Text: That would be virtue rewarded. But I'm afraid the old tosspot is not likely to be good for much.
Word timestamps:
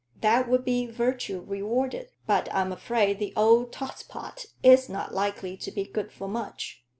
That 0.21 0.49
would 0.49 0.65
be 0.65 0.87
virtue 0.87 1.41
rewarded. 1.45 2.09
But 2.25 2.51
I'm 2.51 2.71
afraid 2.71 3.19
the 3.19 3.33
old 3.35 3.71
tosspot 3.71 4.47
is 4.63 4.89
not 4.89 5.13
likely 5.13 5.55
to 5.57 5.69
be 5.71 5.85
good 5.85 6.11
for 6.11 6.27
much. 6.27 6.83